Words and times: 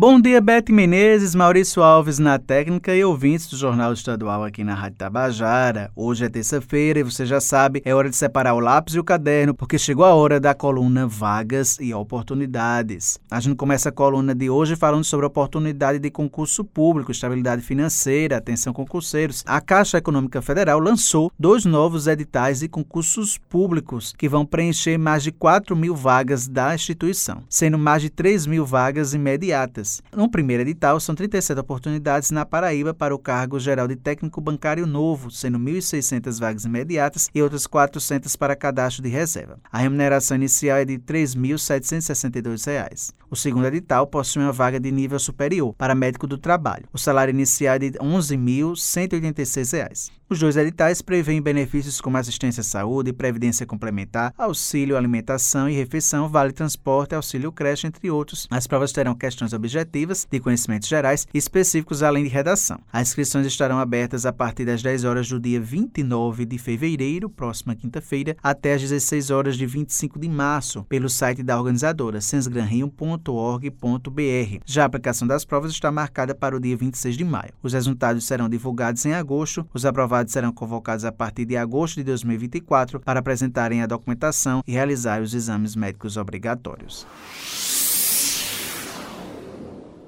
Bom 0.00 0.18
dia, 0.18 0.40
Bete 0.40 0.72
Menezes, 0.72 1.34
Maurício 1.34 1.82
Alves 1.82 2.18
na 2.18 2.38
técnica 2.38 2.96
e 2.96 3.04
ouvintes 3.04 3.48
do 3.48 3.56
Jornal 3.58 3.92
Estadual 3.92 4.42
aqui 4.42 4.64
na 4.64 4.72
Rádio 4.74 4.96
Tabajara. 4.96 5.92
Hoje 5.94 6.24
é 6.24 6.28
terça-feira 6.30 7.00
e 7.00 7.02
você 7.02 7.26
já 7.26 7.38
sabe, 7.38 7.82
é 7.84 7.94
hora 7.94 8.08
de 8.08 8.16
separar 8.16 8.54
o 8.54 8.60
lápis 8.60 8.94
e 8.94 8.98
o 8.98 9.04
caderno, 9.04 9.54
porque 9.54 9.78
chegou 9.78 10.06
a 10.06 10.14
hora 10.14 10.40
da 10.40 10.54
coluna 10.54 11.06
Vagas 11.06 11.76
e 11.78 11.92
Oportunidades. 11.92 13.18
A 13.30 13.40
gente 13.40 13.56
começa 13.56 13.90
a 13.90 13.92
coluna 13.92 14.34
de 14.34 14.48
hoje 14.48 14.74
falando 14.74 15.04
sobre 15.04 15.26
oportunidade 15.26 15.98
de 15.98 16.10
concurso 16.10 16.64
público, 16.64 17.12
estabilidade 17.12 17.60
financeira, 17.60 18.38
atenção 18.38 18.72
concurseiros. 18.72 19.44
A 19.46 19.60
Caixa 19.60 19.98
Econômica 19.98 20.40
Federal 20.40 20.80
lançou 20.80 21.30
dois 21.38 21.66
novos 21.66 22.06
editais 22.06 22.60
de 22.60 22.68
concursos 22.68 23.36
públicos 23.36 24.14
que 24.16 24.30
vão 24.30 24.46
preencher 24.46 24.96
mais 24.96 25.22
de 25.22 25.30
4 25.30 25.76
mil 25.76 25.94
vagas 25.94 26.48
da 26.48 26.74
instituição, 26.74 27.42
sendo 27.50 27.76
mais 27.76 28.00
de 28.00 28.08
3 28.08 28.46
mil 28.46 28.64
vagas 28.64 29.12
imediatas 29.12 29.89
no 30.14 30.30
primeiro 30.30 30.62
edital, 30.62 31.00
são 31.00 31.14
37 31.14 31.58
oportunidades 31.58 32.30
na 32.30 32.44
Paraíba 32.46 32.94
para 32.94 33.14
o 33.14 33.18
cargo 33.18 33.58
geral 33.58 33.88
de 33.88 33.96
técnico 33.96 34.40
bancário 34.40 34.86
novo, 34.86 35.30
sendo 35.30 35.58
1.600 35.58 36.38
vagas 36.38 36.64
imediatas 36.64 37.28
e 37.34 37.42
outras 37.42 37.66
400 37.66 38.36
para 38.36 38.56
cadastro 38.56 39.02
de 39.02 39.08
reserva. 39.08 39.58
A 39.72 39.78
remuneração 39.78 40.36
inicial 40.36 40.76
é 40.78 40.84
de 40.84 40.94
R$ 40.94 41.02
3.762. 41.06 43.12
O 43.30 43.36
segundo 43.36 43.66
edital 43.66 44.06
possui 44.06 44.42
uma 44.42 44.52
vaga 44.52 44.80
de 44.80 44.90
nível 44.90 45.18
superior 45.18 45.72
para 45.74 45.94
médico 45.94 46.26
do 46.26 46.36
trabalho. 46.36 46.84
O 46.92 46.98
salário 46.98 47.32
inicial 47.32 47.76
é 47.76 47.78
de 47.78 47.86
R$ 47.86 47.98
11.186. 48.00 50.10
Os 50.30 50.38
dois 50.38 50.56
editais 50.56 51.02
prevêem 51.02 51.42
benefícios 51.42 52.00
como 52.00 52.16
assistência 52.16 52.60
à 52.60 52.64
saúde, 52.64 53.12
previdência 53.12 53.66
complementar, 53.66 54.32
auxílio 54.38 54.96
alimentação 54.96 55.68
e 55.68 55.74
refeição, 55.74 56.28
vale 56.28 56.52
transporte, 56.52 57.16
auxílio 57.16 57.50
creche, 57.50 57.88
entre 57.88 58.08
outros. 58.12 58.46
As 58.48 58.64
provas 58.64 58.92
terão 58.92 59.12
questões 59.12 59.52
objetivas, 59.52 59.79
de 59.84 60.40
conhecimentos 60.40 60.88
gerais 60.88 61.26
específicos, 61.32 62.02
além 62.02 62.24
de 62.24 62.30
redação. 62.30 62.80
As 62.92 63.08
inscrições 63.08 63.46
estarão 63.46 63.78
abertas 63.78 64.26
a 64.26 64.32
partir 64.32 64.64
das 64.64 64.82
10 64.82 65.04
horas 65.04 65.28
do 65.28 65.38
dia 65.38 65.60
29 65.60 66.44
de 66.44 66.58
fevereiro, 66.58 67.28
próxima 67.28 67.74
quinta-feira, 67.74 68.36
até 68.42 68.74
às 68.74 68.82
16 68.82 69.30
horas 69.30 69.56
de 69.56 69.66
25 69.66 70.18
de 70.18 70.28
março, 70.28 70.84
pelo 70.84 71.08
site 71.08 71.42
da 71.42 71.58
organizadora, 71.58 72.20
sensgranrio.org.br. 72.20 74.62
Já 74.64 74.82
a 74.82 74.86
aplicação 74.86 75.26
das 75.26 75.44
provas 75.44 75.72
está 75.72 75.90
marcada 75.90 76.34
para 76.34 76.56
o 76.56 76.60
dia 76.60 76.76
26 76.76 77.16
de 77.16 77.24
maio. 77.24 77.52
Os 77.62 77.72
resultados 77.72 78.24
serão 78.24 78.48
divulgados 78.48 79.04
em 79.04 79.12
agosto. 79.12 79.66
Os 79.72 79.84
aprovados 79.84 80.32
serão 80.32 80.52
convocados 80.52 81.04
a 81.04 81.12
partir 81.12 81.44
de 81.44 81.56
agosto 81.56 81.96
de 81.96 82.04
2024 82.04 83.00
para 83.00 83.20
apresentarem 83.20 83.82
a 83.82 83.86
documentação 83.86 84.62
e 84.66 84.72
realizar 84.72 85.22
os 85.22 85.34
exames 85.34 85.76
médicos 85.76 86.16
obrigatórios. 86.16 87.06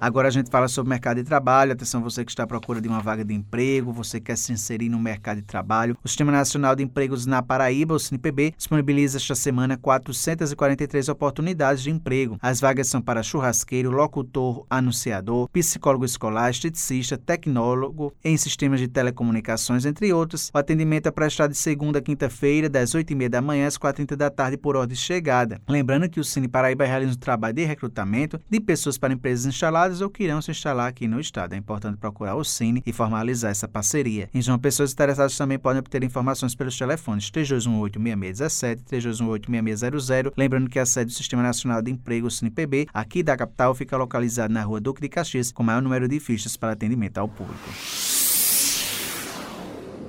Agora 0.02 0.26
a 0.26 0.32
gente 0.32 0.50
fala 0.50 0.66
sobre 0.66 0.90
mercado 0.90 1.18
de 1.18 1.22
trabalho. 1.22 1.70
Atenção, 1.70 2.02
você 2.02 2.24
que 2.24 2.32
está 2.32 2.42
à 2.42 2.46
procura 2.46 2.80
de 2.80 2.88
uma 2.88 2.98
vaga 2.98 3.24
de 3.24 3.32
emprego, 3.32 3.92
você 3.92 4.20
quer 4.20 4.36
se 4.36 4.52
inserir 4.52 4.88
no 4.88 4.98
mercado 4.98 5.36
de 5.36 5.44
trabalho. 5.44 5.96
O 6.02 6.08
Sistema 6.08 6.32
Nacional 6.32 6.74
de 6.74 6.82
Empregos 6.82 7.24
na 7.24 7.40
Paraíba, 7.40 7.94
o 7.94 8.00
SINPB, 8.00 8.52
disponibiliza 8.58 9.18
esta 9.18 9.36
semana 9.36 9.76
443 9.76 11.08
oportunidades 11.08 11.84
de 11.84 11.90
emprego. 11.92 12.36
As 12.42 12.60
vagas 12.60 12.88
são 12.88 13.00
para 13.00 13.22
churrasqueiro, 13.22 13.92
locutor, 13.92 14.66
anunciador, 14.68 15.48
psicólogo 15.50 16.04
escolar, 16.04 16.50
esteticista, 16.50 17.16
tecnólogo 17.16 18.12
em 18.24 18.36
sistemas 18.36 18.80
de 18.80 18.88
telecomunicações, 18.88 19.86
entre 19.86 20.12
outros. 20.12 20.50
O 20.52 20.58
atendimento 20.58 21.06
é 21.06 21.12
prestado 21.12 21.52
de 21.52 21.58
segunda 21.58 22.00
a 22.00 22.02
quinta-feira, 22.02 22.68
das 22.68 22.90
8h30 22.90 23.28
da 23.28 23.40
manhã 23.40 23.68
às 23.68 23.78
4h30 23.78 24.16
da 24.16 24.30
tarde, 24.30 24.56
por 24.56 24.74
ordem 24.74 24.96
de 24.96 25.00
chegada. 25.00 25.60
Lembrando 25.68 26.10
que 26.10 26.18
o 26.18 26.24
Cine 26.24 26.48
Paraíba 26.48 26.84
realiza 26.84 27.12
um 27.12 27.20
trabalho 27.20 27.54
de 27.54 27.64
recrutamento 27.64 28.40
de 28.50 28.58
pessoas 28.58 28.98
para 28.98 29.14
empresas 29.14 29.46
instaladas 29.46 29.91
ou 30.00 30.10
que 30.10 30.24
irão 30.24 30.40
se 30.40 30.50
instalar 30.50 30.88
aqui 30.88 31.06
no 31.06 31.20
estado. 31.20 31.54
É 31.54 31.56
importante 31.56 31.98
procurar 31.98 32.34
o 32.34 32.44
Cine 32.44 32.82
e 32.86 32.92
formalizar 32.92 33.50
essa 33.50 33.68
parceria. 33.68 34.28
Em 34.32 34.40
João 34.40 34.58
Pessoas 34.58 34.92
interessadas 34.92 35.36
também 35.36 35.58
podem 35.58 35.80
obter 35.80 36.02
informações 36.02 36.54
pelos 36.54 36.76
telefones 36.76 37.30
3218-6617 37.30 38.78
e 38.80 38.96
3218-6600. 38.96 40.32
Lembrando 40.36 40.70
que 40.70 40.78
a 40.78 40.86
sede 40.86 41.12
do 41.12 41.16
Sistema 41.16 41.42
Nacional 41.42 41.82
de 41.82 41.90
Emprego, 41.90 42.30
CinePB, 42.30 42.86
aqui 42.92 43.22
da 43.22 43.36
capital, 43.36 43.74
fica 43.74 43.96
localizada 43.96 44.52
na 44.52 44.62
rua 44.62 44.80
Duque 44.80 45.00
de 45.00 45.08
Caxias, 45.08 45.52
com 45.52 45.62
maior 45.62 45.82
número 45.82 46.08
de 46.08 46.20
fichas 46.20 46.56
para 46.56 46.72
atendimento 46.72 47.18
ao 47.18 47.28
público. 47.28 47.68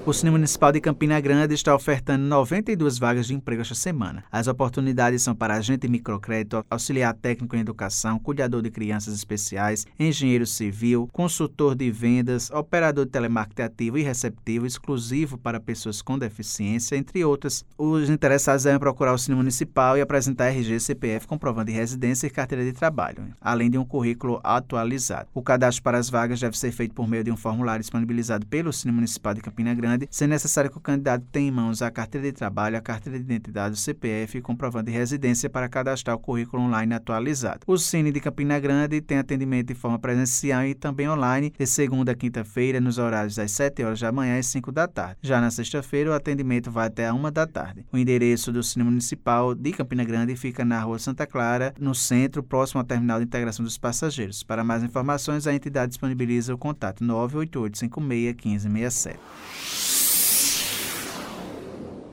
O 0.06 0.14
Cine 0.14 0.32
Municipal 0.32 0.72
de 0.72 0.80
Campina 0.80 1.20
Grande 1.20 1.54
está 1.54 1.76
ofertando 1.76 2.24
92 2.24 2.98
vagas 2.98 3.28
de 3.28 3.36
emprego 3.36 3.62
esta 3.62 3.76
semana. 3.76 4.24
As 4.32 4.48
oportunidades 4.48 5.22
são 5.22 5.36
para 5.36 5.56
agente 5.56 5.90
microcrédito, 5.90 6.66
auxiliar 6.70 7.14
técnico 7.14 7.56
em 7.56 7.60
educação, 7.60 8.18
cuidador 8.18 8.62
de 8.62 8.72
crianças 8.72 9.14
especiais, 9.14 9.86
engenheiro 10.00 10.48
civil, 10.48 11.08
consultor 11.12 11.76
de 11.76 11.92
vendas, 11.92 12.50
operador 12.50 13.06
de 13.06 13.12
telemarketing 13.12 13.62
ativo 13.62 13.98
e 13.98 14.02
receptivo 14.02 14.66
exclusivo 14.66 15.38
para 15.38 15.60
pessoas 15.60 16.02
com 16.02 16.18
deficiência, 16.18 16.96
entre 16.96 17.24
outras. 17.26 17.66
Os 17.78 18.10
interessados 18.10 18.64
devem 18.64 18.80
procurar 18.80 19.14
o 19.14 19.18
Cine 19.18 19.36
Municipal 19.36 19.98
e 19.98 20.02
apresentar 20.02 20.48
RG, 20.48 20.80
CPF, 20.80 21.28
comprovando 21.28 21.70
de 21.70 21.74
residência 21.74 22.26
e 22.26 22.31
carteira 22.31 22.64
de 22.64 22.72
trabalho, 22.72 23.28
além 23.40 23.70
de 23.70 23.78
um 23.78 23.86
currículo 23.86 24.40
atualizado. 24.44 25.28
O 25.34 25.44
cadastro 25.44 25.84
para 25.84 25.98
as 25.98 26.10
vagas 26.10 26.40
deve 26.40 26.57
ser 26.57 26.72
feito 26.72 26.96
por 26.96 27.07
meio 27.07 27.24
de 27.24 27.31
um 27.31 27.38
formulário 27.38 27.81
disponibilizado 27.81 28.48
pelo 28.48 28.72
Cine 28.72 28.94
Municipal 28.94 29.34
de 29.34 29.42
Campina 29.42 29.75
Grande 29.75 29.88
grande, 29.89 30.07
sendo 30.12 30.30
necessário 30.31 30.69
que 30.69 30.77
o 30.77 30.81
candidato 30.81 31.25
tenha 31.31 31.47
em 31.47 31.51
mãos 31.51 31.81
a 31.81 31.89
carteira 31.89 32.27
de 32.27 32.33
trabalho, 32.33 32.77
a 32.77 32.81
carteira 32.81 33.18
de 33.18 33.25
identidade, 33.25 33.74
o 33.74 33.77
CPF 33.77 34.38
e 34.38 34.41
comprovante 34.41 34.91
de 34.91 34.97
residência 34.97 35.50
para 35.50 35.68
cadastrar 35.68 36.15
o 36.15 36.19
currículo 36.19 36.63
online 36.63 36.94
atualizado. 36.94 37.62
O 37.65 37.77
Cine 37.77 38.12
de 38.12 38.19
Campina 38.19 38.59
Grande 38.59 39.01
tem 39.01 39.18
atendimento 39.18 39.68
de 39.68 39.75
forma 39.75 40.00
presencial 40.00 40.65
e 40.65 40.74
também 40.74 41.09
online, 41.09 41.53
de 41.57 41.65
segunda 41.65 42.12
a 42.12 42.15
quinta-feira, 42.15 42.80
nos 42.80 42.97
horários 42.97 43.36
das 43.36 43.51
7 43.51 43.83
horas 43.83 44.00
da 44.00 44.12
manhã 44.12 44.38
e 44.38 44.44
5 44.44 44.71
da 44.71 44.88
tarde. 44.88 45.18
Já 45.21 45.41
na 45.41 45.51
sexta-feira, 45.51 46.12
o 46.12 46.13
atendimento 46.13 46.71
vai 46.71 46.88
até 46.88 47.07
a 47.07 47.13
1 47.13 47.31
da 47.31 47.47
tarde. 47.47 47.86
O 47.91 47.97
endereço 47.97 48.51
do 48.51 48.63
Cine 48.63 48.83
Municipal 48.83 49.56
de 49.56 49.71
Campina 49.71 50.03
Grande 50.03 50.36
fica 50.36 50.63
na 50.63 50.80
Rua 50.80 51.00
Santa 51.00 51.25
Clara, 51.25 51.74
no 51.80 51.95
centro, 51.95 52.44
próximo 52.44 52.80
ao 52.80 52.86
terminal 52.86 53.19
de 53.19 53.25
integração 53.25 53.63
dos 53.63 53.77
passageiros. 53.77 54.44
Para 54.44 54.63
mais 54.63 54.83
informações, 54.83 55.47
a 55.47 55.53
entidade 55.53 55.89
disponibiliza 55.89 56.53
o 56.53 56.57
contato 56.57 57.03
988 57.03 57.77
56 57.77 58.65
1567. 58.65 59.79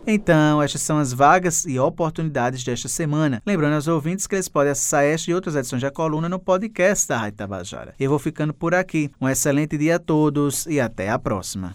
Então, 0.06 0.62
estas 0.62 0.82
são 0.82 0.98
as 0.98 1.12
vagas 1.12 1.64
e 1.64 1.80
oportunidades 1.80 2.62
desta 2.62 2.88
semana. 2.88 3.42
Lembrando 3.44 3.74
aos 3.74 3.88
ouvintes 3.88 4.26
que 4.26 4.36
eles 4.36 4.48
podem 4.48 4.70
acessar 4.70 5.02
esta 5.02 5.30
e 5.30 5.34
outras 5.34 5.56
edições 5.56 5.82
da 5.82 5.90
coluna 5.90 6.28
no 6.28 6.38
podcast 6.38 7.08
da 7.08 7.18
Rádio 7.18 7.38
Tabajara. 7.38 7.94
Eu 7.98 8.10
vou 8.10 8.18
ficando 8.20 8.54
por 8.54 8.72
aqui. 8.72 9.10
Um 9.20 9.28
excelente 9.28 9.76
dia 9.76 9.96
a 9.96 9.98
todos 9.98 10.64
e 10.66 10.78
até 10.78 11.10
a 11.10 11.18
próxima. 11.18 11.74